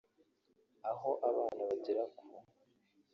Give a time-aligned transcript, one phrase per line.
[0.91, 2.25] aho abana bagera ku